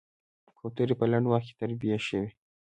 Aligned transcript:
کوترې 0.57 0.95
په 0.99 1.05
لنډ 1.11 1.25
وخت 1.29 1.47
کې 1.49 1.57
تربيه 1.59 1.97
شوې. 2.07 2.29